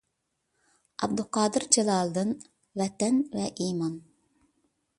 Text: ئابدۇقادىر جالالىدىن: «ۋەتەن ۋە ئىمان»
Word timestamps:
ئابدۇقادىر 1.01 1.67
جالالىدىن: 1.77 2.33
«ۋەتەن 2.81 3.21
ۋە 3.37 3.47
ئىمان» 3.67 3.95